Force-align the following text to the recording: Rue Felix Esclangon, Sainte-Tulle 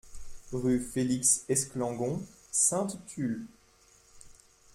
Rue 0.51 0.79
Felix 0.79 1.45
Esclangon, 1.47 2.25
Sainte-Tulle 2.51 3.45